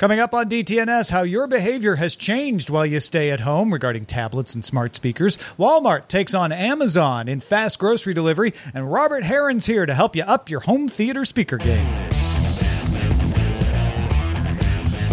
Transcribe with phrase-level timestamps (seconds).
[0.00, 4.06] Coming up on DTNS, how your behavior has changed while you stay at home regarding
[4.06, 5.36] tablets and smart speakers.
[5.58, 10.22] Walmart takes on Amazon in fast grocery delivery, and Robert Heron's here to help you
[10.22, 11.86] up your home theater speaker game.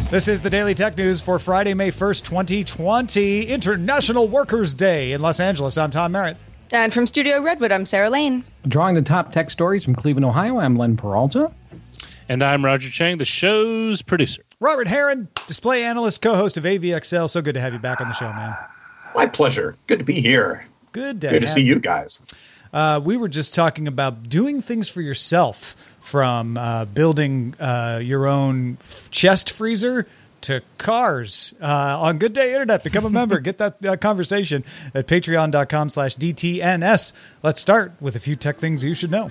[0.09, 5.19] This is the Daily Tech News for Friday, May 1st, 2020, International Workers' Day in
[5.19, 5.77] Los Angeles.
[5.77, 6.37] I'm Tom Merritt.
[6.71, 8.45] And from Studio Redwood, I'm Sarah Lane.
[8.65, 11.51] Drawing the top tech stories from Cleveland, Ohio, I'm Len Peralta.
[12.29, 14.43] And I'm Roger Chang, the show's producer.
[14.59, 17.29] Robert Heron, display analyst, co host of AVXL.
[17.29, 18.55] So good to have you back on the show, man.
[19.15, 19.75] My pleasure.
[19.87, 20.65] Good to be here.
[20.91, 22.21] Good to, good to see you guys.
[22.73, 28.27] Uh, we were just talking about doing things for yourself from uh, building uh, your
[28.27, 28.77] own
[29.09, 30.07] chest freezer
[30.41, 32.83] to cars uh, on Good Day Internet.
[32.83, 33.39] Become a member.
[33.39, 37.13] Get that conversation at patreon.com slash DTNS.
[37.43, 39.29] Let's start with a few tech things you should know.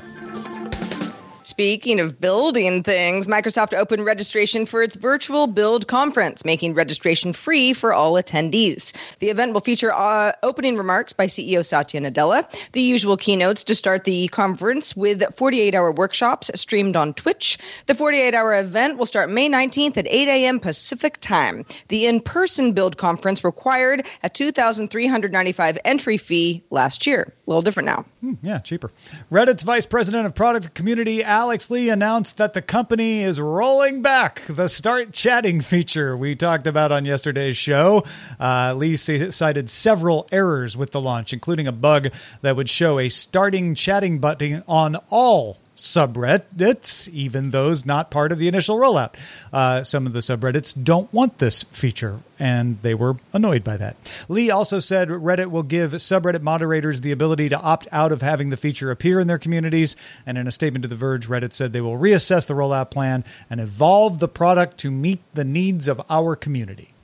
[1.46, 7.72] Speaking of building things, Microsoft opened registration for its virtual build conference, making registration free
[7.72, 8.92] for all attendees.
[9.20, 13.76] The event will feature uh, opening remarks by CEO Satya Nadella, the usual keynotes to
[13.76, 17.58] start the conference with 48 hour workshops streamed on Twitch.
[17.86, 20.58] The 48 hour event will start May 19th at 8 a.m.
[20.58, 21.64] Pacific time.
[21.86, 27.32] The in person build conference required a 2,395 entry fee last year.
[27.46, 28.04] A little different now.
[28.20, 28.90] Hmm, yeah, cheaper.
[29.30, 34.40] Reddit's vice president of product community, Alex Lee announced that the company is rolling back
[34.48, 38.02] the start chatting feature we talked about on yesterday's show.
[38.40, 42.08] Uh, Lee cited several errors with the launch, including a bug
[42.40, 48.38] that would show a starting chatting button on all subreddits, even those not part of
[48.38, 49.14] the initial rollout.
[49.52, 53.96] Uh, some of the subreddits don't want this feature, and they were annoyed by that.
[54.28, 58.50] Lee also said Reddit will give subreddit moderators the ability to opt out of having
[58.50, 59.96] the feature appear in their communities.
[60.24, 63.24] And in a statement to The Verge, Reddit said they will reassess the rollout plan
[63.50, 66.94] and evolve the product to meet the needs of our community.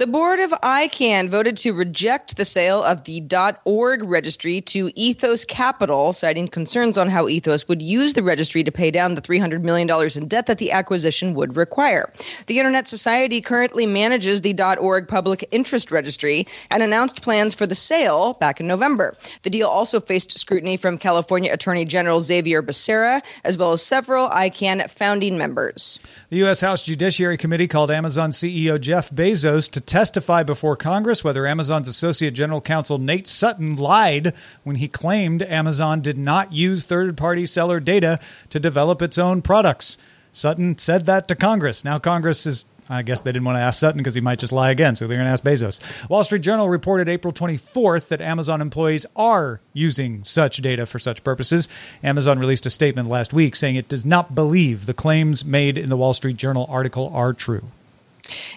[0.00, 3.22] The board of ICANN voted to reject the sale of the
[3.66, 8.72] .org registry to Ethos Capital, citing concerns on how Ethos would use the registry to
[8.72, 12.10] pay down the $300 million in debt that the acquisition would require.
[12.46, 17.74] The Internet Society currently manages the .org public interest registry and announced plans for the
[17.74, 19.14] sale back in November.
[19.42, 24.30] The deal also faced scrutiny from California Attorney General Xavier Becerra, as well as several
[24.30, 26.00] ICANN founding members.
[26.30, 26.62] The U.S.
[26.62, 32.30] House Judiciary Committee called Amazon CEO Jeff Bezos to testify before Congress whether Amazon's Associate
[32.30, 37.80] General Counsel Nate Sutton lied when he claimed Amazon did not use third party seller
[37.80, 39.98] data to develop its own products.
[40.32, 41.84] Sutton said that to Congress.
[41.84, 44.52] Now Congress is I guess they didn't want to ask Sutton because he might just
[44.52, 45.80] lie again, so they're going to ask Bezos.
[46.08, 51.22] Wall Street Journal reported April 24th that Amazon employees are using such data for such
[51.22, 51.68] purposes.
[52.02, 55.88] Amazon released a statement last week saying it does not believe the claims made in
[55.88, 57.62] the Wall Street Journal article are true.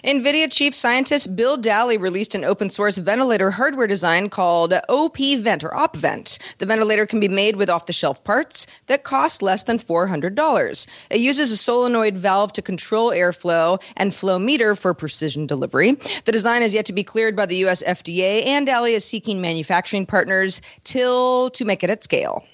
[0.04, 5.70] NVIDIA chief scientist Bill Dally released an open source ventilator hardware design called OP-Vent or
[5.70, 6.38] OpVent.
[6.58, 10.86] The ventilator can be made with off the shelf parts that cost less than $400.
[11.10, 15.92] It uses a solenoid valve to control airflow and flow meter for precision delivery.
[16.24, 19.40] The design is yet to be cleared by the US FDA, and Dally is seeking
[19.40, 22.44] manufacturing partners till to make it at scale.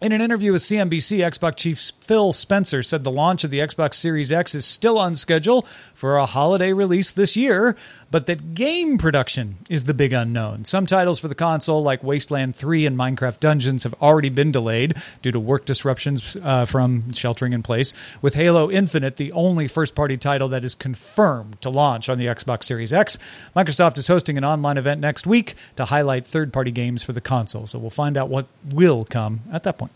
[0.00, 3.94] In an interview with CNBC, Xbox chief Phil Spencer said the launch of the Xbox
[3.94, 7.74] Series X is still on schedule for a holiday release this year,
[8.10, 10.64] but that game production is the big unknown.
[10.64, 14.94] Some titles for the console, like Wasteland 3 and Minecraft Dungeons, have already been delayed
[15.22, 19.94] due to work disruptions uh, from sheltering in place, with Halo Infinite the only first
[19.94, 23.18] party title that is confirmed to launch on the Xbox Series X.
[23.54, 27.20] Microsoft is hosting an online event next week to highlight third party games for the
[27.20, 29.92] console, so we'll find out what will come at that point.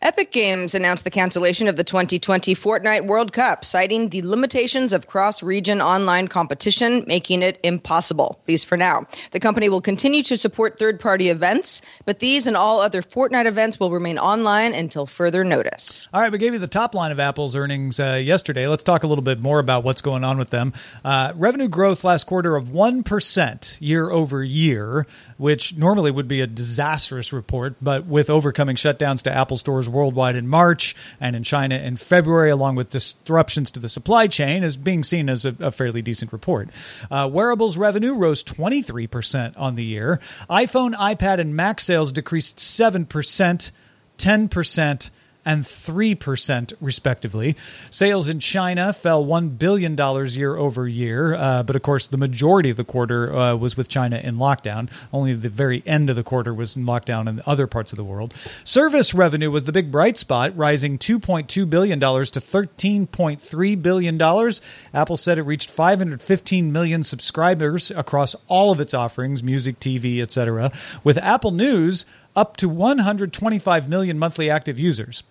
[0.00, 5.06] Epic Games announced the cancellation of the 2020 Fortnite World Cup, citing the limitations of
[5.06, 9.06] cross region online competition, making it impossible, at least for now.
[9.30, 13.46] The company will continue to support third party events, but these and all other Fortnite
[13.46, 16.08] events will remain online until further notice.
[16.12, 18.66] All right, we gave you the top line of Apple's earnings uh, yesterday.
[18.66, 20.72] Let's talk a little bit more about what's going on with them.
[21.04, 26.46] Uh, revenue growth last quarter of 1% year over year, which normally would be a
[26.46, 31.76] disastrous report, but with overcoming shutdowns to Apple's stores worldwide in March and in China
[31.76, 35.70] in February, along with disruptions to the supply chain, is being seen as a, a
[35.70, 36.68] fairly decent report.
[37.10, 40.20] Uh, wearables revenue rose 23% on the year.
[40.50, 43.70] iPhone, iPad, and Mac sales decreased 7%,
[44.18, 45.10] 10%,
[45.44, 47.56] and 3%, respectively.
[47.90, 49.96] Sales in China fell $1 billion
[50.28, 53.88] year over year, uh, but of course, the majority of the quarter uh, was with
[53.88, 54.88] China in lockdown.
[55.12, 58.04] Only the very end of the quarter was in lockdown in other parts of the
[58.04, 58.34] world.
[58.64, 64.52] Service revenue was the big bright spot, rising $2.2 billion to $13.3 billion.
[64.94, 70.70] Apple said it reached 515 million subscribers across all of its offerings music, TV, etc.,
[71.02, 75.22] with Apple News up to 125 million monthly active users.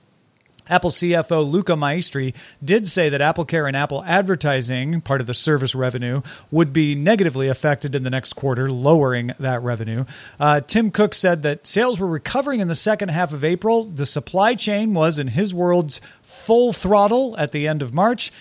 [0.70, 5.34] Apple CFO Luca Maestri did say that Apple Care and Apple advertising, part of the
[5.34, 10.06] service revenue, would be negatively affected in the next quarter, lowering that revenue.
[10.40, 13.86] Uh, Tim Cook said that sales were recovering in the second half of April.
[13.86, 18.32] The supply chain was, in his words, full throttle at the end of March.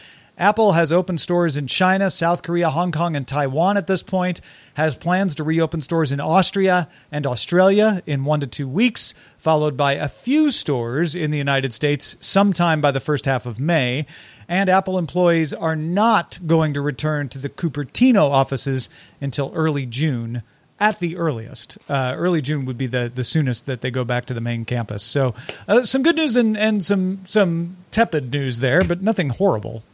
[0.41, 4.41] Apple has opened stores in China, South Korea, Hong Kong, and Taiwan at this point,
[4.73, 9.77] has plans to reopen stores in Austria and Australia in one to two weeks, followed
[9.77, 14.07] by a few stores in the United States sometime by the first half of May.
[14.49, 18.89] And Apple employees are not going to return to the Cupertino offices
[19.21, 20.43] until early June
[20.81, 21.77] at the earliest.
[21.87, 24.65] Uh, early June would be the, the soonest that they go back to the main
[24.65, 25.03] campus.
[25.03, 25.35] So,
[25.69, 29.85] uh, some good news and, and some some tepid news there, but nothing horrible.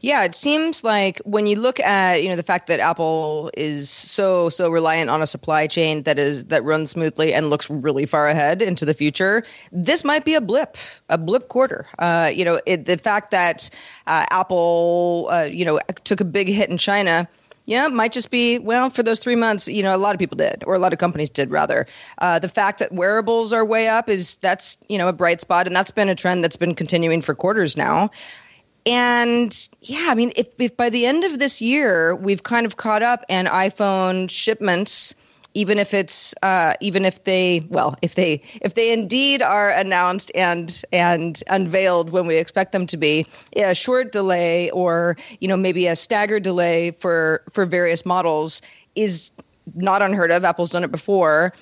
[0.00, 3.88] Yeah, it seems like when you look at you know the fact that Apple is
[3.88, 8.06] so so reliant on a supply chain that is that runs smoothly and looks really
[8.06, 10.76] far ahead into the future, this might be a blip,
[11.08, 11.86] a blip quarter.
[11.98, 13.70] Uh, you know, it, the fact that
[14.06, 17.28] uh, Apple uh, you know took a big hit in China.
[17.68, 19.66] Yeah, might just be well for those three months.
[19.66, 21.84] You know, a lot of people did, or a lot of companies did, rather.
[22.18, 25.66] Uh, the fact that wearables are way up is that's you know a bright spot,
[25.66, 28.10] and that's been a trend that's been continuing for quarters now.
[28.86, 32.76] And yeah, I mean, if, if by the end of this year we've kind of
[32.76, 35.14] caught up and iPhone shipments,
[35.54, 40.30] even if it's uh, even if they well if they if they indeed are announced
[40.34, 45.56] and and unveiled when we expect them to be a short delay or you know
[45.56, 48.62] maybe a staggered delay for for various models
[48.94, 49.30] is
[49.74, 50.44] not unheard of.
[50.44, 51.52] Apple's done it before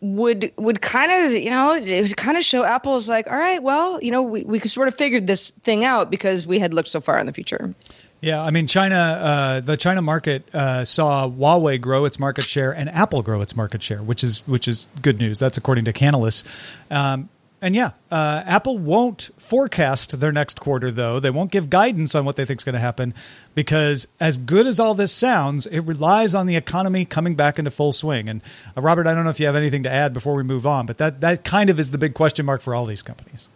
[0.00, 3.36] would would kind of you know it would kind of show Apple is like all
[3.36, 6.72] right well you know we, we sort of figured this thing out because we had
[6.72, 7.74] looked so far in the future.
[8.22, 12.70] Yeah i mean china uh, the china market uh, saw huawei grow its market share
[12.70, 15.38] and apple grow its market share which is which is good news.
[15.38, 16.44] That's according to canalys.
[16.90, 17.28] Um,
[17.62, 21.20] and yeah, uh, Apple won't forecast their next quarter, though.
[21.20, 23.12] They won't give guidance on what they think is going to happen
[23.54, 27.70] because, as good as all this sounds, it relies on the economy coming back into
[27.70, 28.28] full swing.
[28.28, 28.40] And
[28.76, 30.86] uh, Robert, I don't know if you have anything to add before we move on,
[30.86, 33.48] but that, that kind of is the big question mark for all these companies.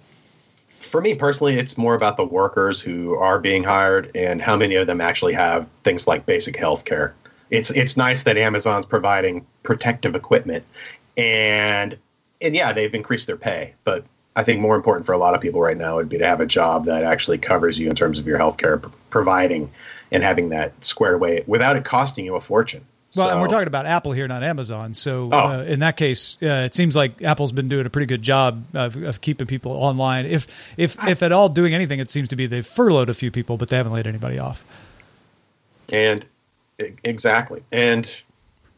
[0.80, 4.74] For me personally, it's more about the workers who are being hired and how many
[4.74, 7.14] of them actually have things like basic health care.
[7.50, 10.64] It's, it's nice that Amazon's providing protective equipment.
[11.16, 11.96] And
[12.40, 14.04] and yeah, they've increased their pay, but
[14.36, 16.40] I think more important for a lot of people right now would be to have
[16.40, 19.70] a job that actually covers you in terms of your health care p- providing
[20.10, 22.84] and having that squared away without it costing you a fortune.
[23.16, 24.92] Well, so, and we're talking about Apple here, not Amazon.
[24.94, 25.38] So Oh.
[25.38, 28.64] uh, in that case, uh, it seems like Apple's been doing a pretty good job
[28.74, 30.26] of, of keeping people online.
[30.26, 33.30] If if if at all doing anything, it seems to be they've furloughed a few
[33.30, 34.64] people, but they haven't laid anybody off.
[35.92, 36.24] and
[37.04, 37.62] exactly.
[37.70, 38.10] And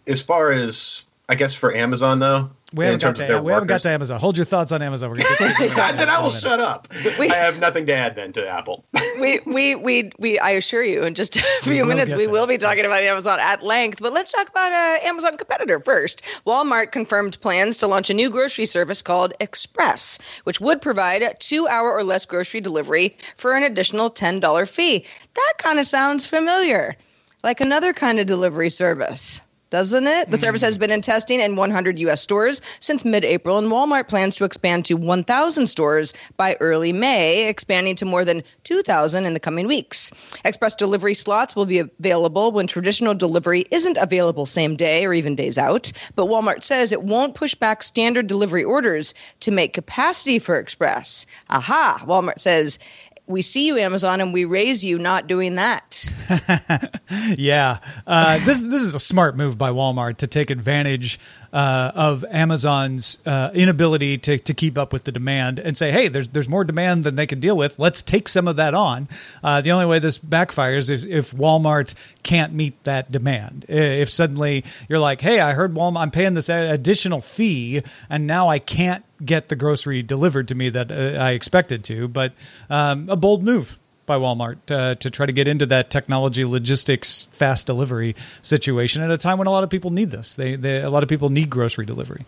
[0.07, 3.81] as far as I guess for Amazon though, we haven't got to we haven't got
[3.81, 4.21] to Amazon.
[4.21, 5.11] Hold your thoughts on Amazon.
[5.11, 6.87] We're gonna get to then I will shut up.
[7.19, 8.85] We, I have nothing to add then to Apple.
[9.21, 12.59] we we we we I assure you, in just a few minutes, we will be
[12.59, 14.01] talking about Amazon at length.
[14.01, 16.23] But let's talk about an uh, Amazon competitor first.
[16.47, 21.35] Walmart confirmed plans to launch a new grocery service called Express, which would provide a
[21.35, 25.05] two-hour or less grocery delivery for an additional ten dollar fee.
[25.35, 26.95] That kind of sounds familiar,
[27.43, 30.31] like another kind of delivery service doesn't it?
[30.31, 30.67] The service mm-hmm.
[30.67, 32.21] has been in testing in 100 U.S.
[32.21, 37.49] stores since mid April, and Walmart plans to expand to 1,000 stores by early May,
[37.49, 40.13] expanding to more than 2,000 in the coming weeks.
[40.45, 45.35] Express delivery slots will be available when traditional delivery isn't available same day or even
[45.35, 50.39] days out, but Walmart says it won't push back standard delivery orders to make capacity
[50.39, 51.27] for Express.
[51.51, 52.03] Aha!
[52.07, 52.79] Walmart says
[53.27, 56.11] we see you amazon and we raise you not doing that
[57.37, 61.19] yeah uh, this this is a smart move by walmart to take advantage
[61.57, 66.09] uh, of Amazon's uh, inability to, to keep up with the demand and say, hey,
[66.09, 67.79] there's there's more demand than they can deal with.
[67.79, 69.09] Let's take some of that on.
[69.43, 73.65] Uh, the only way this backfires is if Walmart can't meet that demand.
[73.71, 78.51] If suddenly you're like, hey, I heard Walmart, I'm paying this additional fee, and now
[78.51, 82.09] I can't get the grocery delivered to me that uh, I expected to.
[82.09, 82.33] But
[82.71, 87.29] um, a bold move by Walmart uh, to try to get into that technology, logistics,
[87.33, 90.35] fast delivery situation at a time when a lot of people need this.
[90.35, 92.25] They, they a lot of people need grocery delivery.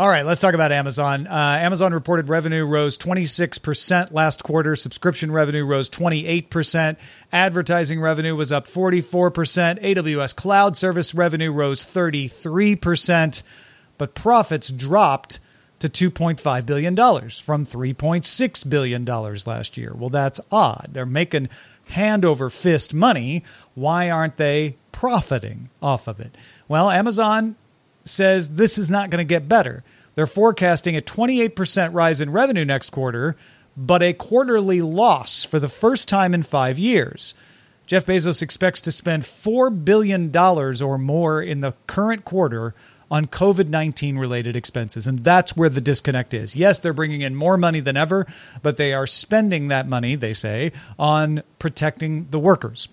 [0.00, 1.26] All right, let's talk about Amazon.
[1.26, 4.74] Uh, Amazon reported revenue rose 26% last quarter.
[4.74, 6.96] Subscription revenue rose 28%.
[7.30, 9.12] Advertising revenue was up 44%.
[9.82, 13.42] AWS cloud service revenue rose 33%.
[14.00, 15.40] But profits dropped
[15.80, 19.92] to $2.5 billion from $3.6 billion last year.
[19.94, 20.88] Well, that's odd.
[20.92, 21.50] They're making
[21.90, 23.44] hand over fist money.
[23.74, 26.34] Why aren't they profiting off of it?
[26.66, 27.56] Well, Amazon
[28.06, 29.84] says this is not going to get better.
[30.14, 33.36] They're forecasting a 28% rise in revenue next quarter,
[33.76, 37.34] but a quarterly loss for the first time in five years.
[37.84, 42.74] Jeff Bezos expects to spend $4 billion or more in the current quarter
[43.10, 45.06] on COVID 19 related expenses.
[45.06, 46.54] And that's where the disconnect is.
[46.54, 48.26] Yes, they're bringing in more money than ever,
[48.62, 52.88] but they are spending that money, they say, on protecting the workers.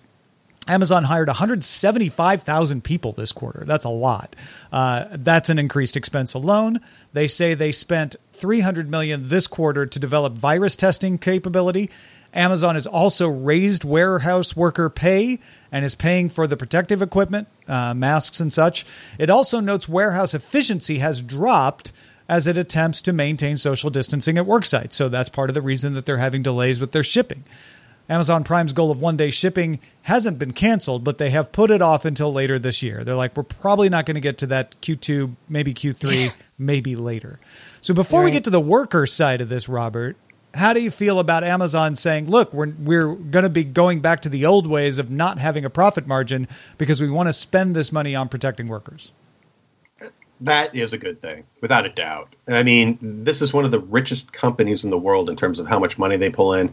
[0.68, 3.64] Amazon hired 175,000 people this quarter.
[3.66, 4.36] That's a lot.
[4.72, 6.82] Uh, that's an increased expense alone.
[7.14, 11.90] They say they spent 300 million this quarter to develop virus testing capability
[12.38, 15.40] Amazon has also raised warehouse worker pay
[15.72, 18.86] and is paying for the protective equipment, uh, masks, and such.
[19.18, 21.92] It also notes warehouse efficiency has dropped
[22.30, 24.96] as it attempts to maintain social distancing at work sites.
[24.96, 27.44] So that's part of the reason that they're having delays with their shipping.
[28.10, 31.82] Amazon Prime's goal of one day shipping hasn't been canceled, but they have put it
[31.82, 33.04] off until later this year.
[33.04, 37.40] They're like, we're probably not going to get to that Q2, maybe Q3, maybe later.
[37.82, 38.26] So before right.
[38.26, 40.16] we get to the worker side of this, Robert,
[40.54, 44.22] how do you feel about Amazon saying, "Look, we're we're going to be going back
[44.22, 47.76] to the old ways of not having a profit margin because we want to spend
[47.76, 49.12] this money on protecting workers"?
[50.42, 52.36] That is a good thing, without a doubt.
[52.48, 55.68] I mean, this is one of the richest companies in the world in terms of
[55.68, 56.72] how much money they pull in.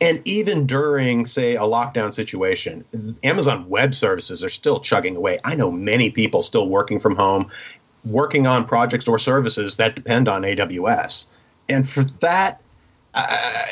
[0.00, 2.84] And even during, say, a lockdown situation,
[3.22, 5.38] Amazon Web Services are still chugging away.
[5.44, 7.48] I know many people still working from home,
[8.04, 11.26] working on projects or services that depend on AWS.
[11.68, 12.60] And for that,
[13.14, 13.26] uh,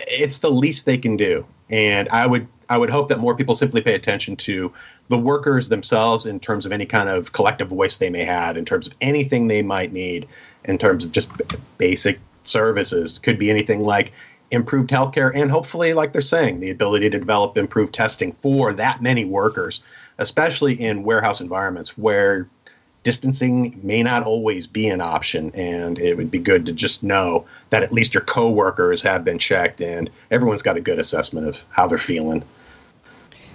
[0.09, 1.47] it's the least they can do.
[1.71, 4.73] And I would I would hope that more people simply pay attention to
[5.09, 8.65] the workers themselves in terms of any kind of collective voice they may have, in
[8.65, 10.29] terms of anything they might need,
[10.65, 11.31] in terms of just
[11.79, 13.19] basic services.
[13.19, 14.13] Could be anything like
[14.51, 19.03] improved healthcare and hopefully, like they're saying, the ability to develop improved testing for that
[19.03, 19.81] many workers,
[20.19, 22.49] especially in warehouse environments where
[23.03, 27.47] distancing may not always be an option and it would be good to just know
[27.71, 31.57] that at least your coworkers have been checked and everyone's got a good assessment of
[31.71, 32.43] how they're feeling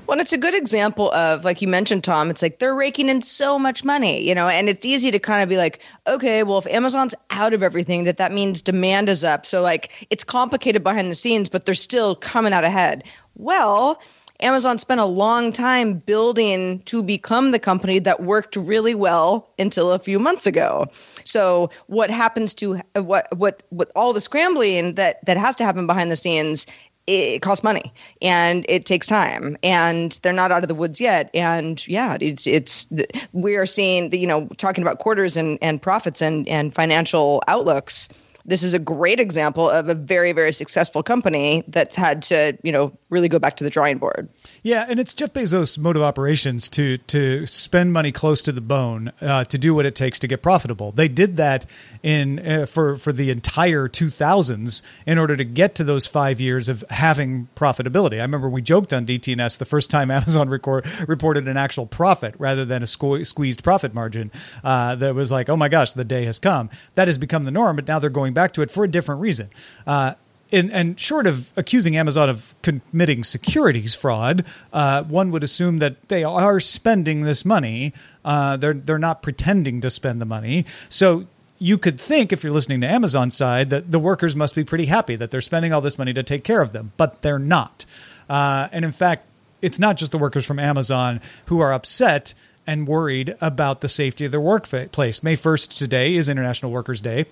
[0.07, 3.23] well, it's a good example of, like you mentioned, Tom, it's like they're raking in
[3.23, 6.59] so much money, you know, and it's easy to kind of be like, okay, well,
[6.59, 9.45] if Amazon's out of everything, that that means demand is up.
[9.47, 13.03] So, like, it's complicated behind the scenes, but they're still coming out ahead.
[13.35, 13.99] Well,
[14.41, 19.91] Amazon spent a long time building to become the company that worked really well until
[19.91, 20.87] a few months ago.
[21.23, 25.87] So what happens to what what what all the scrambling that that has to happen
[25.87, 26.65] behind the scenes
[27.07, 31.29] it costs money and it takes time and they're not out of the woods yet
[31.35, 32.87] and yeah it's it's
[33.31, 37.43] we are seeing the you know talking about quarters and and profits and and financial
[37.47, 38.09] outlooks
[38.45, 42.71] this is a great example of a very very successful company that's had to you
[42.71, 44.29] know really go back to the drawing board.
[44.63, 48.61] Yeah, and it's Jeff Bezos' mode of operations to to spend money close to the
[48.61, 50.91] bone uh, to do what it takes to get profitable.
[50.91, 51.65] They did that
[52.03, 56.69] in uh, for for the entire 2000s in order to get to those five years
[56.69, 58.13] of having profitability.
[58.13, 62.35] I remember we joked on DTNS the first time Amazon record, reported an actual profit
[62.37, 64.31] rather than a sque- squeezed profit margin.
[64.63, 66.69] Uh, that was like, oh my gosh, the day has come.
[66.95, 69.21] That has become the norm, but now they're going back to it for a different
[69.21, 69.49] reason.
[69.87, 70.13] Uh,
[70.51, 76.07] in, and short of accusing Amazon of committing securities fraud, uh, one would assume that
[76.07, 77.93] they are spending this money.
[78.23, 80.65] Uh, they're they're not pretending to spend the money.
[80.87, 81.25] So
[81.57, 84.85] you could think, if you're listening to Amazon side, that the workers must be pretty
[84.85, 87.85] happy that they're spending all this money to take care of them, but they're not.
[88.29, 89.25] Uh, and in fact,
[89.61, 92.33] it's not just the workers from Amazon who are upset
[92.67, 95.23] and worried about the safety of their workplace.
[95.23, 97.25] May 1st today is International Workers' Day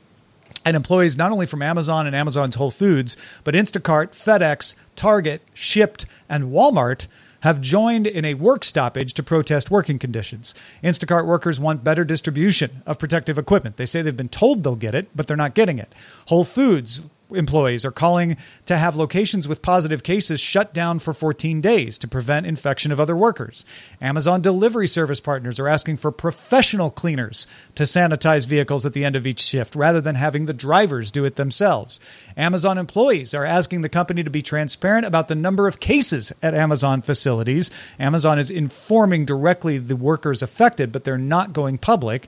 [0.65, 6.05] and employees not only from Amazon and Amazon's Whole Foods, but Instacart, FedEx, Target, Shipt,
[6.29, 7.07] and Walmart
[7.41, 10.55] have joined in a work stoppage to protest working conditions.
[10.81, 13.75] Instacart workers want better distribution of protective equipment.
[13.75, 15.93] They say they've been told they'll get it, but they're not getting it.
[16.27, 17.05] Whole Foods
[17.35, 22.07] employees are calling to have locations with positive cases shut down for 14 days to
[22.07, 23.65] prevent infection of other workers.
[24.01, 29.15] Amazon delivery service partners are asking for professional cleaners to sanitize vehicles at the end
[29.15, 31.99] of each shift rather than having the drivers do it themselves.
[32.37, 36.53] Amazon employees are asking the company to be transparent about the number of cases at
[36.53, 37.69] Amazon facilities.
[37.99, 42.27] Amazon is informing directly the workers affected, but they're not going public.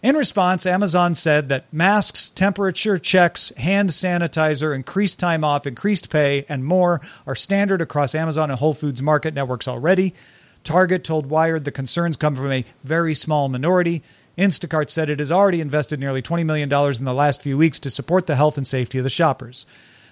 [0.00, 6.46] In response, Amazon said that masks, temperature checks, hand sanitizer, increased time off, increased pay,
[6.48, 10.14] and more are standard across Amazon and Whole Foods market networks already.
[10.62, 14.04] Target told Wired the concerns come from a very small minority.
[14.36, 17.90] Instacart said it has already invested nearly $20 million in the last few weeks to
[17.90, 19.66] support the health and safety of the shoppers.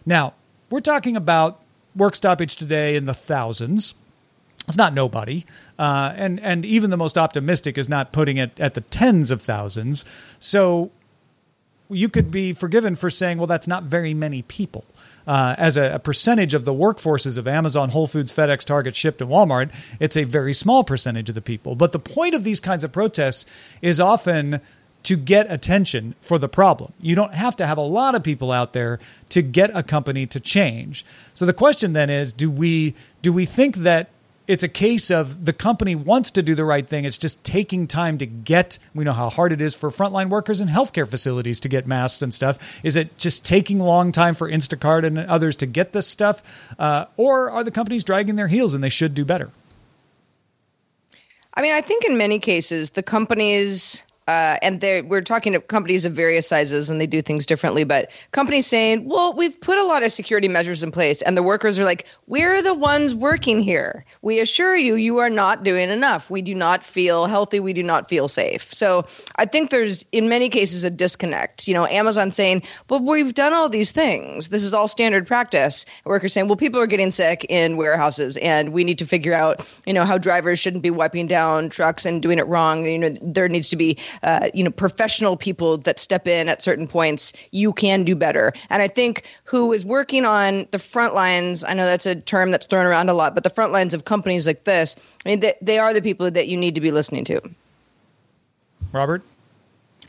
[0.05, 0.35] Now,
[0.69, 1.63] we're talking about
[1.95, 3.95] work stoppage today in the thousands.
[4.67, 5.45] It's not nobody,
[5.79, 9.41] uh, and and even the most optimistic is not putting it at the tens of
[9.41, 10.05] thousands.
[10.41, 10.91] So
[11.89, 14.85] you could be forgiven for saying, well, that's not very many people.
[15.27, 19.21] Uh, as a, a, percentage of the workforces of Amazon, Whole Foods, FedEx, Target, Shipt,
[19.21, 21.75] and Walmart, it's a very small percentage of the people.
[21.75, 23.45] But the point of these kinds of protests
[23.83, 24.61] is often
[25.03, 26.93] to get attention for the problem.
[27.01, 28.99] You don't have to have a lot of people out there
[29.31, 31.05] to get a company to change.
[31.35, 34.11] So the question then is, do we do we think that
[34.49, 37.05] it's a case of the company wants to do the right thing.
[37.05, 38.79] It's just taking time to get.
[38.95, 42.23] We know how hard it is for frontline workers in healthcare facilities to get masks
[42.23, 42.59] and stuff.
[42.83, 46.43] Is it just taking long time for Instacart and others to get this stuff,
[46.79, 49.51] uh, or are the companies dragging their heels and they should do better?
[51.55, 56.05] I mean, I think in many cases the companies uh, and we're talking to companies
[56.05, 59.85] of various sizes and they do things differently but companies saying well we've put a
[59.85, 61.23] lot of security measures in place.
[61.23, 64.05] And the workers are like we're the ones working here.
[64.23, 66.31] We assure you you are not doing enough.
[66.31, 67.61] We do not feel healthy.
[67.61, 68.73] We do not feel safe.
[68.73, 69.05] So
[69.37, 71.69] i think there's in many cases a disconnect.
[71.69, 74.49] You know amazon saying well we've done all these things.
[74.49, 75.85] This is all standard practice.
[76.05, 79.67] Workers saying well people are getting sick in warehouses and we need to figure out
[79.87, 82.85] you know how drivers shouldn't be wiping down trucks and doing it wrong.
[82.85, 86.63] You know there needs to be uh, you know professional people that step in at
[86.63, 88.53] certain points you can do better.
[88.71, 92.51] And i think who is working on the front lines i know that's a term
[92.51, 95.41] that's thrown around a lot but the front lines of companies like this i mean
[95.41, 97.41] they, they are the people that you need to be listening to.
[98.93, 99.23] Robert?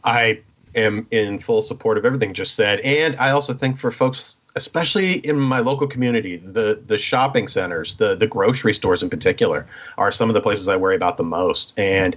[0.04, 0.40] I
[0.76, 2.80] am in full support of everything just said.
[2.82, 7.96] And i also think for folks especially in my local community, the the shopping centers,
[7.96, 9.66] the the grocery stores in particular,
[9.98, 11.78] are some of the places I worry about the most.
[11.78, 12.16] And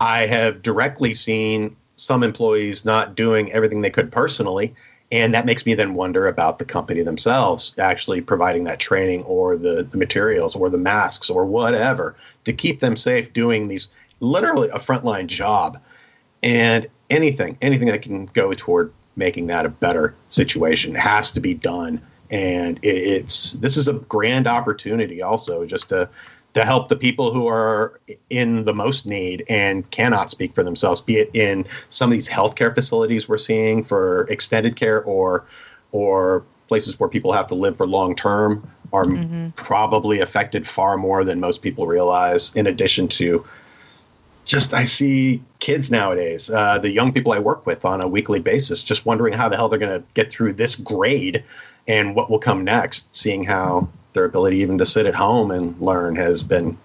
[0.00, 4.74] I have directly seen some employees not doing everything they could personally.
[5.12, 9.56] And that makes me then wonder about the company themselves actually providing that training or
[9.56, 14.68] the, the materials or the masks or whatever to keep them safe doing these literally
[14.68, 15.78] a frontline job.
[16.42, 21.54] And anything, anything that can go toward making that a better situation has to be
[21.54, 22.00] done.
[22.30, 26.08] And it, it's this is a grand opportunity also just to
[26.54, 31.00] to help the people who are in the most need and cannot speak for themselves,
[31.00, 35.44] be it in some of these healthcare facilities we're seeing for extended care or
[35.92, 39.48] or places where people have to live for long term are mm-hmm.
[39.50, 42.54] probably affected far more than most people realize.
[42.54, 43.44] In addition to
[44.44, 48.40] just I see kids nowadays, uh, the young people I work with on a weekly
[48.40, 51.44] basis, just wondering how the hell they're going to get through this grade
[51.86, 55.80] and what will come next, seeing how their ability even to sit at home and
[55.80, 56.76] learn has been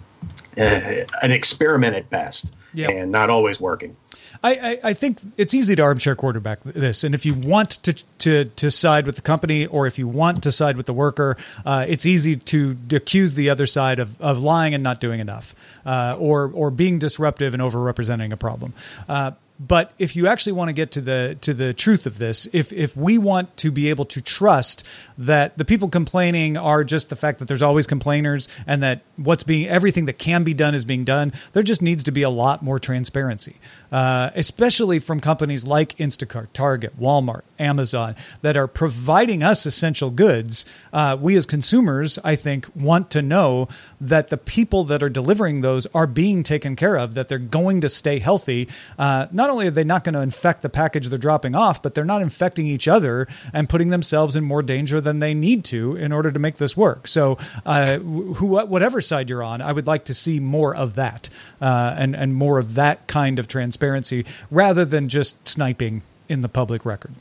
[0.58, 2.90] uh, an experiment at best yep.
[2.90, 3.96] and not always working.
[4.44, 7.94] I, I, I think it's easy to armchair quarterback this, and if you want to
[8.20, 11.38] to to side with the company or if you want to side with the worker,
[11.66, 15.56] uh, it's easy to accuse the other side of, of lying and not doing enough,
[15.86, 18.74] uh, or or being disruptive and overrepresenting a problem.
[19.08, 22.48] Uh, but if you actually want to get to the to the truth of this,
[22.52, 24.86] if if we want to be able to trust
[25.18, 29.44] that the people complaining are just the fact that there's always complainers and that what's
[29.44, 32.30] being everything that can be done is being done, there just needs to be a
[32.30, 33.56] lot more transparency,
[33.92, 40.66] uh, especially from companies like Instacart, Target, Walmart, Amazon that are providing us essential goods.
[40.92, 43.70] Uh, we as consumers, I think, want to know
[44.02, 47.82] that the people that are delivering those are being taken care of, that they're going
[47.82, 48.68] to stay healthy.
[49.00, 51.94] Uh, not only are they not going to infect the package they're dropping off, but
[51.94, 55.96] they're not infecting each other and putting themselves in more danger than they need to
[55.96, 57.08] in order to make this work.
[57.08, 61.30] So, uh, who, whatever side you're on, I would like to see more of that
[61.62, 66.50] uh, and and more of that kind of transparency rather than just sniping in the
[66.50, 67.14] public record.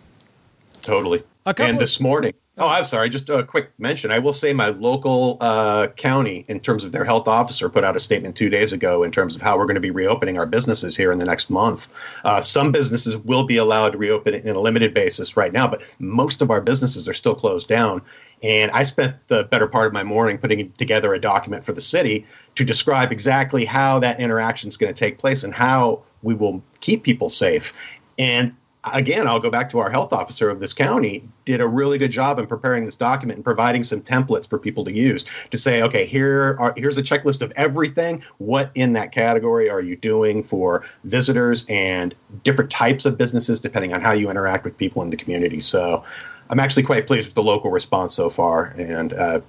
[0.81, 1.23] Totally.
[1.47, 4.13] And this morning, oh, I'm sorry, just a quick mention.
[4.13, 7.97] I will say my local uh, county, in terms of their health officer, put out
[7.97, 10.47] a statement two days ago in terms of how we're going to be reopening our
[10.47, 11.89] businesses here in the next month.
[12.25, 15.83] Uh, some businesses will be allowed to reopen in a limited basis right now, but
[15.99, 18.01] most of our businesses are still closed down.
[18.43, 21.81] And I spent the better part of my morning putting together a document for the
[21.81, 26.35] city to describe exactly how that interaction is going to take place and how we
[26.35, 27.73] will keep people safe.
[28.17, 28.55] And
[28.93, 32.11] again, I'll go back to our health officer of this county, did a really good
[32.11, 35.83] job in preparing this document and providing some templates for people to use to say,
[35.83, 38.23] okay, here are here's a checklist of everything.
[38.39, 43.93] What in that category are you doing for visitors and different types of businesses, depending
[43.93, 45.61] on how you interact with people in the community.
[45.61, 46.05] So
[46.51, 49.41] I'm actually quite pleased with the local response so far and uh,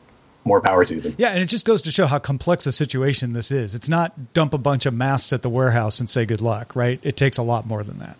[0.46, 1.16] more power to them.
[1.18, 3.76] Yeah, and it just goes to show how complex a situation this is.
[3.76, 7.00] It's not dump a bunch of masks at the warehouse and say good luck, right?
[7.04, 8.18] It takes a lot more than that.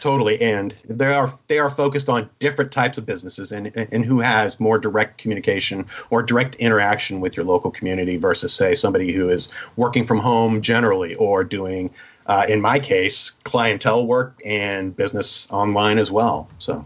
[0.00, 4.20] Totally, and they are they are focused on different types of businesses and and who
[4.20, 9.28] has more direct communication or direct interaction with your local community versus say somebody who
[9.28, 11.90] is working from home generally or doing,
[12.26, 16.48] uh, in my case, clientele work and business online as well.
[16.58, 16.84] So,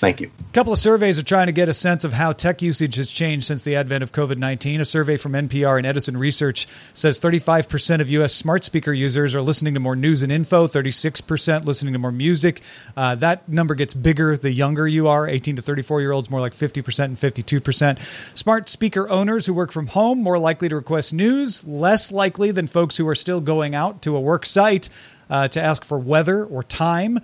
[0.00, 0.30] thank you.
[0.40, 3.10] A couple of surveys are trying to get a sense of how tech usage has
[3.10, 4.80] changed since the advent of COVID 19.
[4.80, 8.34] A survey from NPR and Edison Research says 35% of U.S.
[8.34, 12.62] smart speaker users are listening to more news and info, 36% listening to more music.
[12.96, 16.40] Uh, that number gets bigger the younger you are 18 to 34 year olds, more
[16.40, 17.98] like 50% and 52%.
[18.36, 22.66] Smart speaker owners who work from home, more likely to request news, less likely than
[22.66, 24.88] folks who are still going out to a work site
[25.30, 27.20] uh, to ask for weather or time.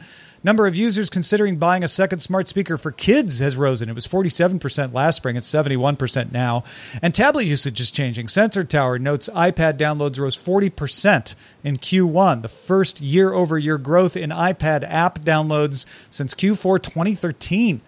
[0.47, 3.89] Number of users considering buying a second smart speaker for kids has risen.
[3.89, 5.35] It was 47% last spring.
[5.35, 6.63] It's 71% now.
[7.03, 8.29] And tablet usage is changing.
[8.29, 14.17] Sensor Tower notes iPad downloads rose 40% in Q1, the first year over year growth
[14.17, 17.81] in iPad app downloads since Q4 2013.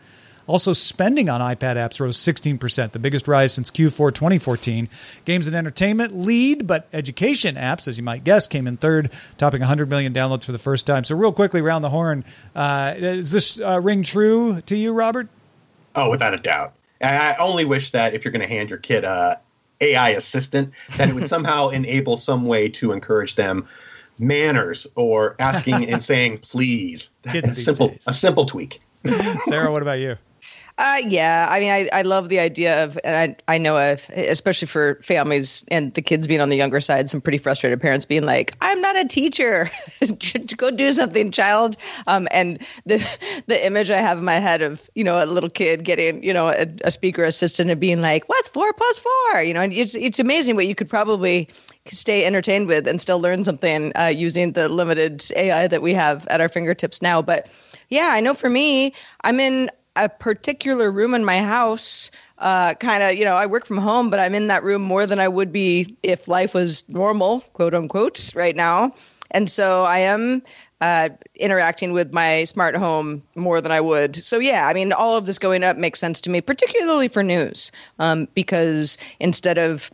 [0.48, 4.88] Also, spending on iPad apps rose 16%, the biggest rise since Q4 2014.
[5.26, 9.60] Games and entertainment lead, but education apps, as you might guess, came in third, topping
[9.60, 11.04] 100 million downloads for the first time.
[11.04, 12.24] So, real quickly, round the horn,
[12.56, 15.28] uh, does this uh, ring true to you, Robert?
[15.94, 16.72] Oh, without a doubt.
[17.02, 19.38] I only wish that if you're going to hand your kid a
[19.82, 23.68] AI assistant, that it would somehow enable some way to encourage them
[24.18, 27.10] manners or asking and saying please.
[27.30, 28.04] Kids a simple days.
[28.06, 28.80] a simple tweak.
[29.44, 30.16] Sarah, what about you?
[30.78, 34.08] Uh, yeah, I mean, I, I love the idea of, and I, I know of,
[34.10, 38.06] especially for families and the kids being on the younger side, some pretty frustrated parents
[38.06, 39.68] being like, "I'm not a teacher,
[40.56, 42.98] go do something, child." Um, and the
[43.48, 46.32] the image I have in my head of you know a little kid getting you
[46.32, 49.42] know a, a speaker assistant and being like, "What's four plus four?
[49.42, 51.48] You know, and it's it's amazing what you could probably
[51.86, 56.24] stay entertained with and still learn something uh, using the limited AI that we have
[56.28, 57.20] at our fingertips now.
[57.20, 57.48] But
[57.88, 63.02] yeah, I know for me, I'm in a particular room in my house uh, kind
[63.02, 65.28] of you know i work from home but i'm in that room more than i
[65.28, 68.94] would be if life was normal quote unquote right now.
[69.30, 70.42] And so i am
[70.80, 74.14] uh, interacting with my smart home more than i would.
[74.16, 77.22] So yeah i mean all of this going up makes sense to me particularly for
[77.22, 79.90] news um, because instead of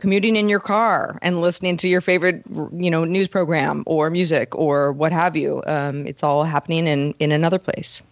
[0.00, 4.54] commuting in your car and listening to your favorite you know news program or music
[4.54, 8.02] or what have you um, it's all happening in in another place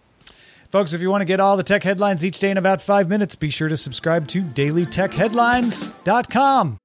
[0.69, 3.09] Folks, if you want to get all the tech headlines each day in about five
[3.09, 6.77] minutes, be sure to subscribe to dailytechheadlines.com.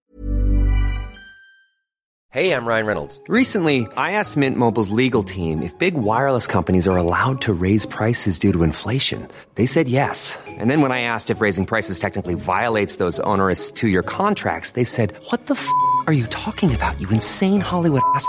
[2.31, 3.21] Hey, I'm Ryan Reynolds.
[3.29, 7.87] Recently, I asked Mint Mobile's legal team if big wireless companies are allowed to raise
[7.87, 9.29] prices due to inflation.
[9.55, 10.37] They said yes.
[10.47, 14.73] And then when I asked if raising prices technically violates those onerous two year contracts,
[14.73, 15.69] they said, What the f
[16.09, 18.29] are you talking about, you insane Hollywood ass?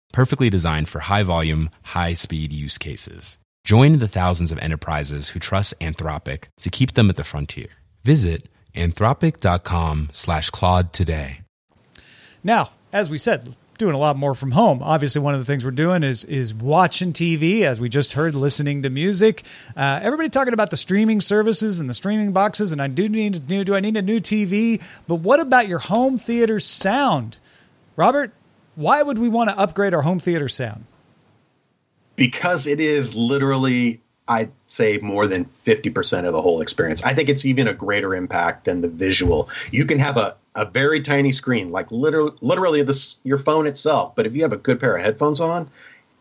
[0.11, 3.37] perfectly designed for high volume, high speed use cases.
[3.63, 7.67] Join the thousands of enterprises who trust Anthropic to keep them at the frontier.
[8.03, 11.41] Visit anthropic.com slash Claude today.
[12.43, 14.81] Now, as we said, doing a lot more from home.
[14.83, 18.35] Obviously, one of the things we're doing is is watching TV, as we just heard,
[18.35, 19.43] listening to music.
[19.75, 23.35] Uh, everybody talking about the streaming services and the streaming boxes, and I do need
[23.35, 23.63] a new.
[23.63, 24.81] Do I need a new TV?
[25.07, 27.37] But what about your home theater sound,
[27.95, 28.31] Robert?
[28.81, 30.85] Why would we want to upgrade our home theater sound?
[32.15, 37.03] Because it is literally, I'd say, more than 50% of the whole experience.
[37.03, 39.49] I think it's even a greater impact than the visual.
[39.69, 44.15] You can have a, a very tiny screen, like literally, literally this, your phone itself.
[44.15, 45.69] But if you have a good pair of headphones on,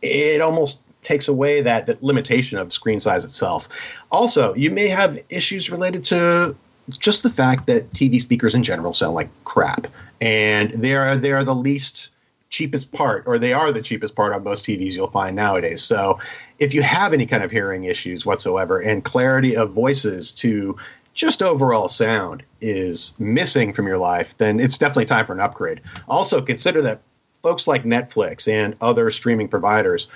[0.03, 3.71] it almost takes away that, that limitation of screen size itself.
[4.13, 6.55] Also, you may have issues related to
[6.91, 9.87] just the fact that TV speakers in general sound like crap,
[10.21, 12.11] and they are they are the least
[12.51, 15.83] cheapest part, or they are the cheapest part on most TVs you'll find nowadays.
[15.83, 16.19] So
[16.59, 20.77] if you have any kind of hearing issues whatsoever and clarity of voices to
[21.15, 25.81] just overall sound is missing from your life, then it's definitely time for an upgrade.
[26.09, 27.01] Also, consider that
[27.43, 30.09] folks like Netflix and other streaming providers,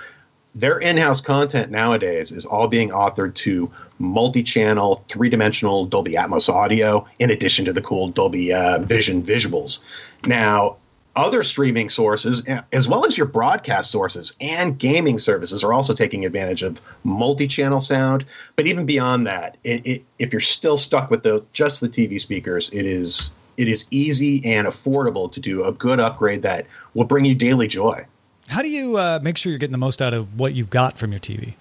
[0.55, 6.13] their in house content nowadays is all being authored to multi channel, three dimensional Dolby
[6.13, 9.79] Atmos audio, in addition to the cool Dolby uh, Vision visuals.
[10.25, 10.77] Now,
[11.15, 16.25] other streaming sources, as well as your broadcast sources and gaming services, are also taking
[16.25, 18.25] advantage of multi-channel sound.
[18.55, 22.19] But even beyond that, it, it, if you're still stuck with the just the TV
[22.19, 27.05] speakers, it is it is easy and affordable to do a good upgrade that will
[27.05, 28.05] bring you daily joy.
[28.47, 30.97] How do you uh, make sure you're getting the most out of what you've got
[30.97, 31.55] from your TV?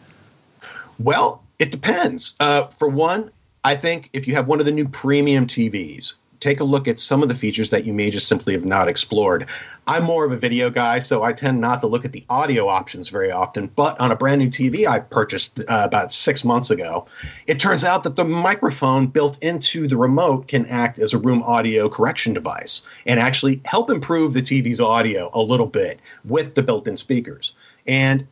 [0.99, 2.35] Well, it depends.
[2.41, 3.31] Uh, for one,
[3.63, 7.01] I think if you have one of the new premium TVs, take a look at
[7.01, 9.47] some of the features that you may just simply have not explored.
[9.87, 12.69] I'm more of a video guy, so I tend not to look at the audio
[12.69, 13.69] options very often.
[13.69, 17.07] But on a brand new TV I purchased uh, about six months ago,
[17.47, 21.43] it turns out that the microphone built into the remote can act as a room
[21.43, 26.63] audio correction device and actually help improve the TV's audio a little bit with the
[26.63, 27.55] built in speakers.
[27.87, 28.27] And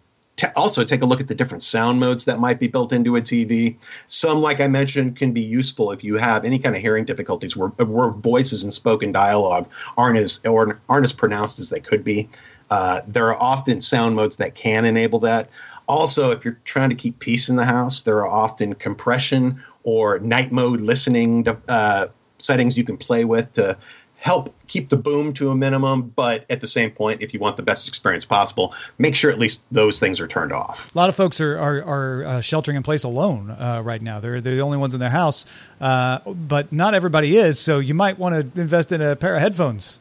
[0.57, 3.21] also take a look at the different sound modes that might be built into a
[3.21, 3.77] TV.
[4.07, 7.57] Some, like I mentioned, can be useful if you have any kind of hearing difficulties
[7.57, 12.05] where, where voices and spoken dialogue aren't as or aren't as pronounced as they could
[12.05, 12.29] be.
[12.71, 15.51] Uh, there are often sound modes that can enable that.
[15.89, 20.19] Also, if you're trying to keep peace in the house, there are often compression or
[20.21, 22.07] night mode listening uh,
[22.39, 23.77] settings you can play with to
[24.23, 27.57] help keep the boom to a minimum, but at the same point, if you want
[27.57, 30.95] the best experience possible, make sure at least those things are turned off.
[30.95, 34.21] A lot of folks are are, are uh, sheltering in place alone uh, right now.
[34.21, 35.45] They're they're the only ones in their house,
[35.81, 37.59] uh, but not everybody is.
[37.59, 39.99] So you might want to invest in a pair of headphones.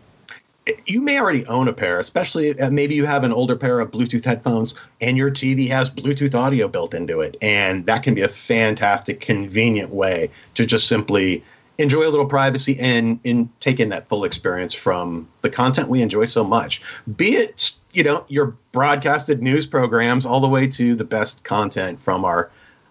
[0.85, 3.89] You may already own a pair, especially uh, maybe you have an older pair of
[3.89, 7.35] Bluetooth headphones and your TV has Bluetooth audio built into it.
[7.41, 11.43] And that can be a fantastic, convenient way to just simply
[11.77, 16.01] enjoy a little privacy and, and take in that full experience from the content we
[16.01, 16.81] enjoy so much.
[17.15, 22.01] Be it, you know, your broadcasted news programs all the way to the best content
[22.01, 22.49] from our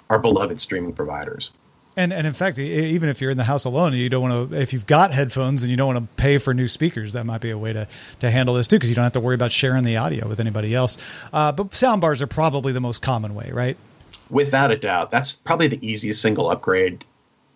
[0.08, 1.52] our beloved streaming providers.
[1.96, 4.60] And and in fact, even if you're in the house alone, you don't want to.
[4.60, 7.40] If you've got headphones and you don't want to pay for new speakers, that might
[7.40, 7.86] be a way to
[8.20, 10.40] to handle this too, because you don't have to worry about sharing the audio with
[10.40, 10.96] anybody else.
[11.32, 13.76] Uh, but sound bars are probably the most common way, right?
[14.30, 17.04] without a doubt, that's probably the easiest single upgrade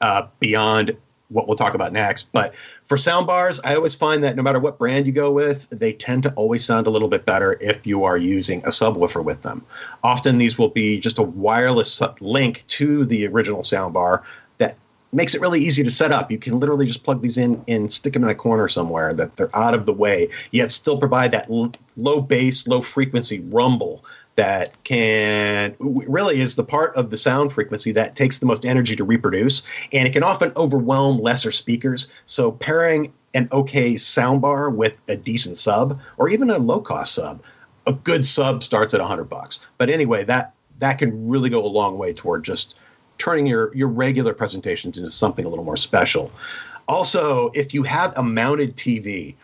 [0.00, 0.96] uh, beyond
[1.34, 2.32] what we'll talk about next.
[2.32, 5.92] But for soundbars, I always find that no matter what brand you go with, they
[5.92, 9.42] tend to always sound a little bit better if you are using a subwoofer with
[9.42, 9.66] them.
[10.02, 14.22] Often these will be just a wireless link to the original soundbar
[14.58, 14.76] that
[15.12, 16.30] makes it really easy to set up.
[16.30, 19.36] You can literally just plug these in and stick them in a corner somewhere that
[19.36, 24.04] they're out of the way, yet still provide that l- low bass, low frequency rumble
[24.36, 28.96] that can really is the part of the sound frequency that takes the most energy
[28.96, 32.08] to reproduce, and it can often overwhelm lesser speakers.
[32.26, 37.42] So pairing an okay soundbar with a decent sub, or even a low cost sub,
[37.86, 39.60] a good sub starts at 100 bucks.
[39.78, 42.78] But anyway, that that can really go a long way toward just
[43.18, 46.32] turning your your regular presentations into something a little more special.
[46.88, 49.34] Also, if you have a mounted TV,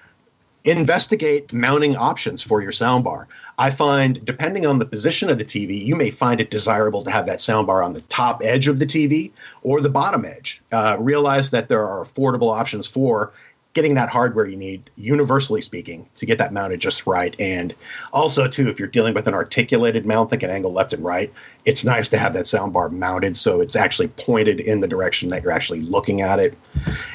[0.65, 3.27] investigate mounting options for your soundbar.
[3.59, 7.11] I find, depending on the position of the TV, you may find it desirable to
[7.11, 10.61] have that soundbar on the top edge of the TV or the bottom edge.
[10.73, 13.33] Uh, realize that there are affordable options for
[13.73, 17.37] getting that hardware you need, universally speaking, to get that mounted just right.
[17.39, 17.73] And
[18.13, 21.33] also, too, if you're dealing with an articulated mount that can angle left and right,
[21.65, 25.43] it's nice to have that soundbar mounted so it's actually pointed in the direction that
[25.43, 26.59] you're actually looking at it.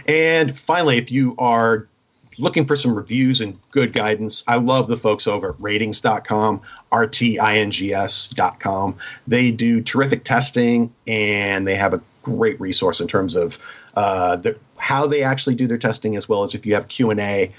[0.08, 1.88] And finally, if you are
[2.38, 8.96] looking for some reviews and good guidance, I love the folks over at ratings.com, rtings.com.
[9.28, 13.58] They do terrific testing and they have a great resource in terms of
[13.96, 17.12] uh, the, how they actually do their testing, as well as if you have Q
[17.12, 17.52] and A,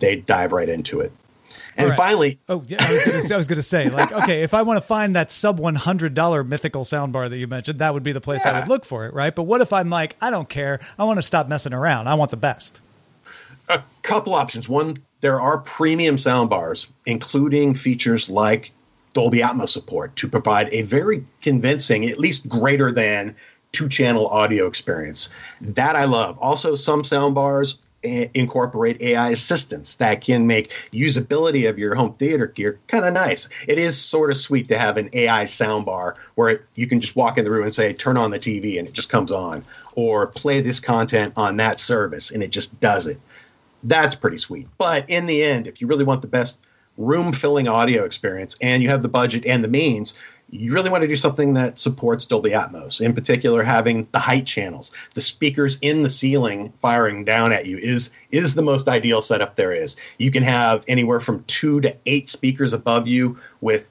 [0.00, 1.12] they dive right into it.
[1.76, 1.96] And right.
[1.96, 4.52] finally, oh yeah, I was going to I was going to say like okay, if
[4.52, 7.94] I want to find that sub one hundred dollar mythical soundbar that you mentioned, that
[7.94, 8.52] would be the place yeah.
[8.52, 9.34] I would look for it, right?
[9.34, 12.14] But what if I'm like, I don't care, I want to stop messing around, I
[12.14, 12.80] want the best.
[13.72, 14.68] A couple options.
[14.68, 18.70] One, there are premium soundbars, including features like
[19.14, 23.34] Dolby Atmos support to provide a very convincing, at least greater than
[23.72, 25.30] two channel audio experience.
[25.62, 26.38] That I love.
[26.38, 32.48] Also, some soundbars eh, incorporate AI assistants that can make usability of your home theater
[32.48, 33.48] gear kind of nice.
[33.66, 37.16] It is sort of sweet to have an AI soundbar where it, you can just
[37.16, 39.64] walk in the room and say, turn on the TV and it just comes on,
[39.94, 43.18] or play this content on that service and it just does it.
[43.82, 44.68] That's pretty sweet.
[44.78, 46.58] But in the end, if you really want the best
[46.98, 50.14] room filling audio experience and you have the budget and the means,
[50.50, 53.00] you really want to do something that supports Dolby Atmos.
[53.00, 57.78] In particular, having the height channels, the speakers in the ceiling firing down at you
[57.78, 59.96] is is the most ideal setup there is.
[60.18, 63.88] You can have anywhere from two to eight speakers above you with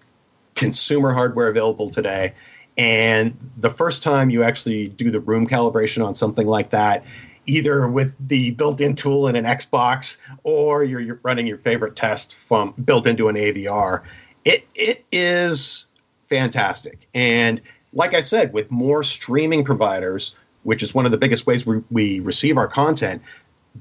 [0.54, 2.34] consumer hardware available today.
[2.78, 7.04] And the first time you actually do the room calibration on something like that,
[7.52, 12.36] either with the built-in tool in an Xbox or you're, you're running your favorite test
[12.36, 14.02] from built into an AVR,
[14.46, 15.88] it it is
[16.30, 17.08] fantastic.
[17.14, 17.60] And
[17.94, 20.34] like I said, with more streaming providers,
[20.64, 23.22] which is one of the biggest ways we, we receive our content,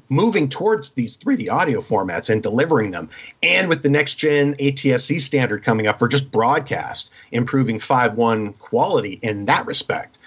[0.08, 3.08] moving towards these 3D audio formats and delivering them,
[3.42, 9.20] and with the next gen ATSC standard coming up for just broadcast, improving 5.1 quality
[9.22, 10.18] in that respect,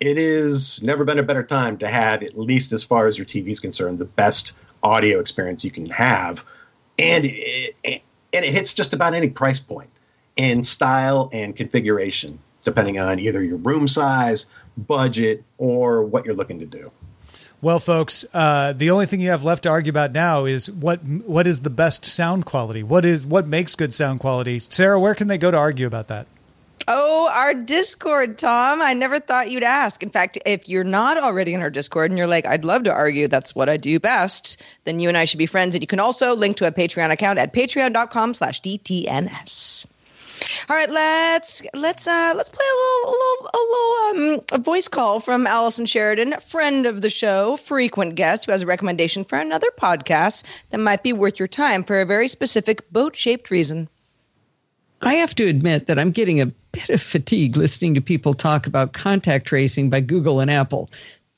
[0.00, 3.26] it is never been a better time to have, at least as far as your
[3.26, 6.42] TV is concerned, the best audio experience you can have.
[6.98, 9.90] And it, and it hits just about any price point
[10.36, 14.46] in style and configuration, depending on either your room size,
[14.78, 16.90] budget, or what you're looking to do.
[17.62, 21.06] Well, folks, uh, the only thing you have left to argue about now is what
[21.06, 22.82] what is the best sound quality?
[22.82, 24.60] What is what makes good sound quality?
[24.60, 26.26] Sarah, where can they go to argue about that?
[26.88, 28.82] Oh, our Discord, Tom.
[28.82, 30.02] I never thought you'd ask.
[30.02, 32.92] In fact, if you're not already in our Discord and you're like, I'd love to
[32.92, 35.74] argue, that's what I do best, then you and I should be friends.
[35.74, 39.86] And you can also link to a Patreon account at patreon.com slash DTNS.
[40.70, 44.58] All right, let's let's uh let's play a little a little, a little um a
[44.58, 49.24] voice call from Allison Sheridan, friend of the show, frequent guest who has a recommendation
[49.24, 53.88] for another podcast that might be worth your time for a very specific boat-shaped reason.
[55.02, 58.66] I have to admit that I'm getting a bit of fatigue listening to people talk
[58.66, 60.90] about contact tracing by Google and Apple.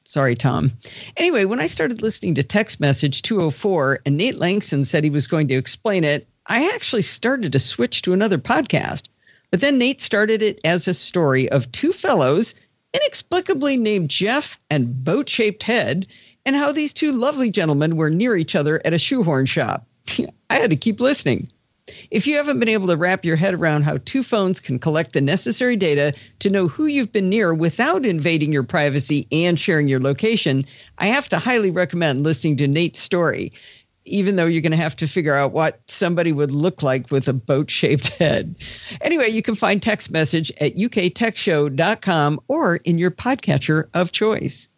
[0.05, 0.73] Sorry, Tom.
[1.17, 5.27] Anyway, when I started listening to Text Message 204 and Nate Lanxon said he was
[5.27, 9.05] going to explain it, I actually started to switch to another podcast.
[9.51, 12.55] But then Nate started it as a story of two fellows
[12.95, 16.07] inexplicably named Jeff and Boat Shaped Head,
[16.45, 19.87] and how these two lovely gentlemen were near each other at a shoehorn shop.
[20.51, 21.49] I had to keep listening.
[22.11, 25.13] If you haven't been able to wrap your head around how two phones can collect
[25.13, 29.89] the necessary data to know who you've been near without invading your privacy and sharing
[29.89, 30.65] your location,
[30.99, 33.53] I have to highly recommend listening to Nate's story.
[34.05, 37.29] even though you're going to have to figure out what somebody would look like with
[37.29, 38.57] a boat shaped head.
[39.01, 44.69] Anyway, you can find text message at uktechshow.com or in your podcatcher of choice.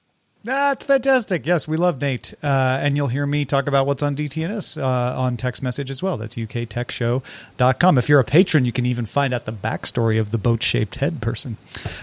[0.44, 1.46] That's fantastic.
[1.46, 2.34] Yes, we love Nate.
[2.42, 6.02] Uh, and you'll hear me talk about what's on DTNS uh, on text message as
[6.02, 6.18] well.
[6.18, 7.98] That's uktechshow.com.
[7.98, 10.96] If you're a patron, you can even find out the backstory of the boat shaped
[10.96, 11.56] head person.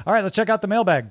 [0.07, 1.05] All right, let's check out the mailbag.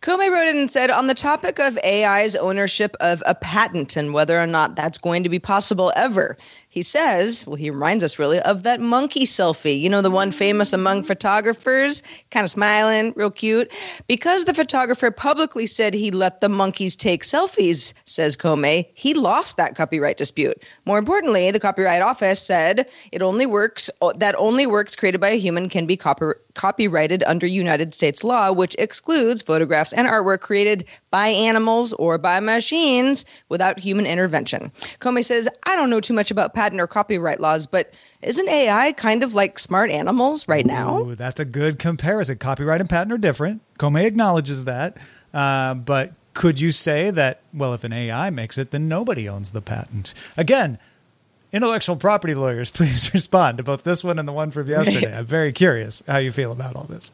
[0.00, 4.14] Kome wrote in and said, on the topic of AI's ownership of a patent and
[4.14, 6.36] whether or not that's going to be possible ever,
[6.76, 10.30] he says, well, he reminds us really of that monkey selfie, you know, the one
[10.30, 13.72] famous among photographers, kind of smiling, real cute.
[14.08, 19.56] Because the photographer publicly said he let the monkeys take selfies, says Kome, he lost
[19.56, 20.62] that copyright dispute.
[20.84, 25.38] More importantly, the Copyright Office said it only works, that only works created by a
[25.38, 30.84] human can be copy, copyrighted under United States law, which excludes photographs and artwork created
[31.10, 34.70] by animals or by machines without human intervention.
[35.00, 38.48] Kome says, I don't know too much about patents patent or copyright laws, but isn't
[38.48, 41.02] AI kind of like smart animals right now?
[41.02, 42.38] Ooh, that's a good comparison.
[42.38, 43.62] Copyright and patent are different.
[43.78, 44.96] Kome acknowledges that.
[45.32, 49.52] Uh, but could you say that, well, if an AI makes it, then nobody owns
[49.52, 50.12] the patent?
[50.36, 50.76] Again,
[51.52, 55.14] intellectual property lawyers, please respond to both this one and the one from yesterday.
[55.16, 57.12] I'm very curious how you feel about all this.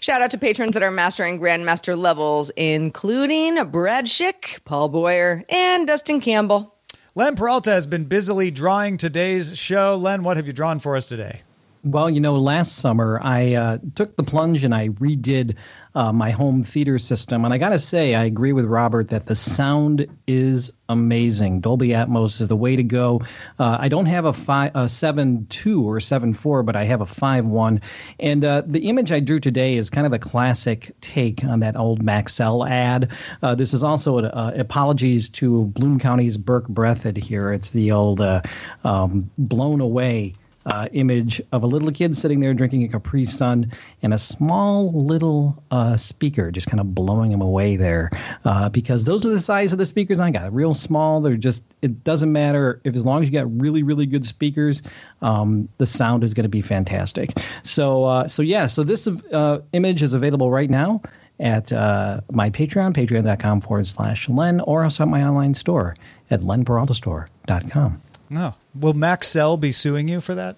[0.00, 5.44] Shout out to patrons at our master and grandmaster levels, including Brad Schick, Paul Boyer,
[5.48, 6.73] and Dustin Campbell.
[7.16, 9.94] Len Peralta has been busily drawing today's show.
[9.94, 11.42] Len, what have you drawn for us today?
[11.84, 15.54] Well, you know, last summer I uh, took the plunge and I redid
[15.94, 17.44] uh, my home theater system.
[17.44, 21.60] And I got to say, I agree with Robert that the sound is amazing.
[21.60, 23.22] Dolby Atmos is the way to go.
[23.58, 27.00] Uh, I don't have a five, a seven two or seven four, but I have
[27.00, 27.80] a five one.
[28.18, 31.76] And uh, the image I drew today is kind of a classic take on that
[31.76, 33.10] old Maxell ad.
[33.42, 37.52] Uh, this is also uh, apologies to Bloom County's Burke Breathed here.
[37.52, 38.42] It's the old uh,
[38.84, 40.34] um, blown away
[40.66, 43.70] uh, image of a little kid sitting there drinking a Capri Sun
[44.02, 48.10] and a small little uh, speaker just kind of blowing him away there.
[48.44, 50.52] Uh, because those are the size of the speakers I got.
[50.52, 51.20] Real small.
[51.20, 54.82] They're just, it doesn't matter if as long as you got really, really good speakers,
[55.22, 57.30] um, the sound is going to be fantastic.
[57.62, 61.02] So, uh, so yeah, so this uh, image is available right now
[61.40, 65.96] at uh, my Patreon, patreon.com forward slash Len, or also at my online store
[66.30, 68.00] at lenperaltastore.com.
[68.30, 68.54] No.
[68.74, 70.56] Will Maxell be suing you for that?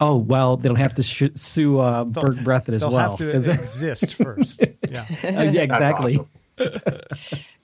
[0.00, 3.16] Oh well, they'll have to sh- sue uh, Burke Breathed as they'll well.
[3.16, 4.64] They'll have to exist first.
[4.90, 6.18] Yeah, uh, yeah, exactly.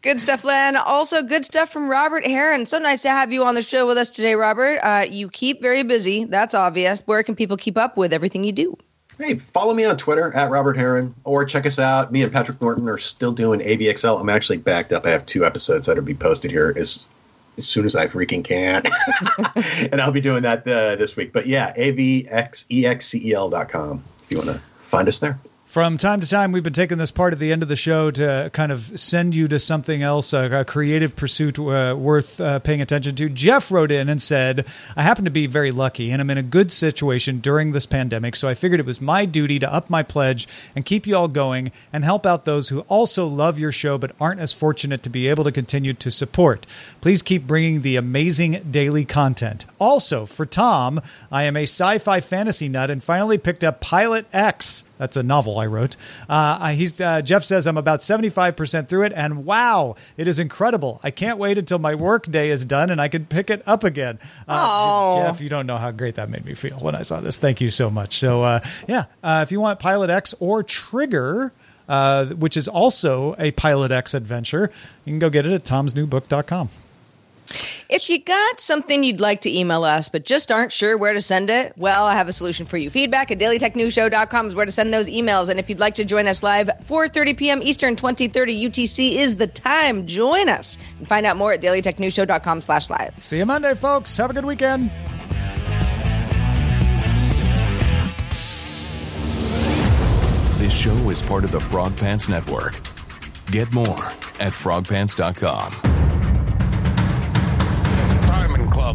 [0.03, 0.75] good stuff, Len.
[0.75, 2.67] Also, good stuff from Robert Heron.
[2.67, 4.79] So nice to have you on the show with us today, Robert.
[4.83, 6.25] Uh, you keep very busy.
[6.25, 7.03] That's obvious.
[7.07, 8.77] Where can people keep up with everything you do?
[9.19, 12.11] Hey, follow me on Twitter at Robert Heron, or check us out.
[12.11, 14.19] Me and Patrick Norton are still doing AVExcel.
[14.19, 15.05] I'm actually backed up.
[15.07, 17.07] I have two episodes that'll be posted here as
[17.61, 18.83] as soon as I freaking can.
[19.93, 21.33] and I'll be doing that uh, this week.
[21.33, 22.65] But yeah, avexcel.com
[24.25, 25.39] if you want to find us there.
[25.71, 28.11] From time to time, we've been taking this part at the end of the show
[28.11, 32.59] to kind of send you to something else, a, a creative pursuit uh, worth uh,
[32.59, 33.29] paying attention to.
[33.29, 34.67] Jeff wrote in and said,
[34.97, 38.35] I happen to be very lucky and I'm in a good situation during this pandemic,
[38.35, 41.29] so I figured it was my duty to up my pledge and keep you all
[41.29, 45.09] going and help out those who also love your show but aren't as fortunate to
[45.09, 46.67] be able to continue to support.
[47.01, 49.67] Please keep bringing the amazing daily content.
[49.79, 51.01] Also, for Tom,
[51.31, 54.83] I am a sci fi fantasy nut and finally picked up Pilot X.
[55.01, 55.97] That's a novel I wrote.
[56.29, 61.01] Uh, he's uh, Jeff says I'm about 75% through it, and wow, it is incredible.
[61.03, 63.83] I can't wait until my work day is done and I can pick it up
[63.83, 64.19] again.
[64.47, 67.39] Uh, Jeff, you don't know how great that made me feel when I saw this.
[67.39, 68.19] Thank you so much.
[68.19, 71.53] So uh, yeah, uh, if you want Pilot X or Trigger.
[71.89, 74.71] Uh, which is also a Pilot X adventure.
[75.05, 76.69] You can go get it at tomsnewbook.com.
[77.89, 81.21] If you got something you'd like to email us, but just aren't sure where to
[81.21, 82.91] send it, well, I have a solution for you.
[82.91, 85.49] Feedback at dailytechnewsshow.com is where to send those emails.
[85.49, 87.63] And if you'd like to join us live, 4.30 p.m.
[87.63, 90.07] Eastern, 2030 UTC is the time.
[90.07, 93.15] Join us and find out more at dailytechnewsshow.com slash live.
[93.25, 94.17] See you Monday, folks.
[94.17, 94.91] Have a good weekend.
[100.59, 102.79] This show is part of the Frog Pants Network.
[103.47, 104.05] Get more
[104.39, 106.00] at frogpants.com.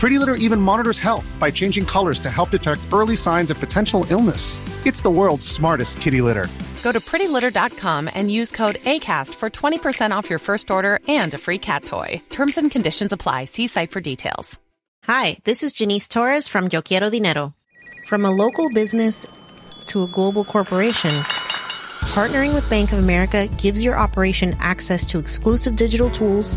[0.00, 4.06] Pretty Litter even monitors health by changing colors to help detect early signs of potential
[4.08, 4.58] illness.
[4.86, 6.48] It's the world's smartest kitty litter.
[6.82, 11.38] Go to prettylitter.com and use code ACAST for 20% off your first order and a
[11.38, 12.22] free cat toy.
[12.30, 13.44] Terms and conditions apply.
[13.44, 14.58] See site for details.
[15.04, 17.52] Hi, this is Janice Torres from Yo Quiero Dinero.
[18.06, 19.26] From a local business
[19.88, 21.10] to a global corporation,
[22.14, 26.56] partnering with Bank of America gives your operation access to exclusive digital tools,